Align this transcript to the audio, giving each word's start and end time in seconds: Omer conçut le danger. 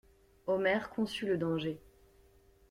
Omer 0.47 0.89
conçut 0.89 1.27
le 1.27 1.37
danger. 1.37 1.79